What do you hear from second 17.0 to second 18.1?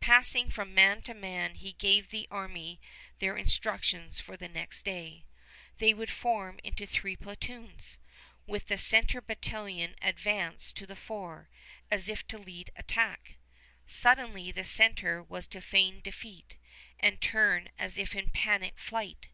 turn as